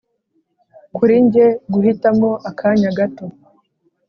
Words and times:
kuri 0.95 1.15
njye 1.25 1.45
guhitamo 1.73 2.29
akanya 2.49 2.89
gato 2.97 3.25